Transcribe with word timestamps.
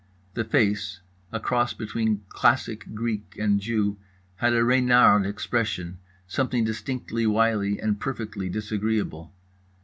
The 0.33 0.43
face, 0.43 0.99
a 1.31 1.39
cross 1.39 1.75
between 1.75 2.23
classic 2.27 2.91
Greek 2.95 3.35
and 3.39 3.59
Jew, 3.59 3.99
had 4.37 4.51
a 4.53 4.63
Reynard 4.63 5.27
expression, 5.27 5.99
something 6.25 6.63
distinctly 6.63 7.27
wily 7.27 7.79
and 7.79 7.99
perfectly 7.99 8.49
disagreeable. 8.49 9.31